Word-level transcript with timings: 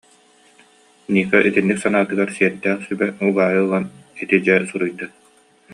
Ника 1.13 1.37
итинник 1.49 1.77
санаатыгар 1.83 2.29
сиэрдээх 2.35 2.79
сүбэ, 2.85 3.07
угаайы 3.27 3.59
ылан 3.65 3.85
ити 4.21 4.37
дьэ 4.45 4.55
суруйда 4.69 5.05